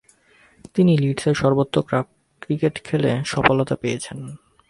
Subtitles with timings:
[0.73, 2.07] তিনি লিডসের সর্বত্র ক্লাব
[2.41, 4.19] ক্রিকেটে সফলতা পেয়েছেন।